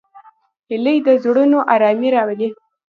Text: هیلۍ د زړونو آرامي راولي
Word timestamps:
هیلۍ 0.69 0.97
د 1.07 1.09
زړونو 1.23 1.59
آرامي 1.73 2.09
راولي 2.15 2.49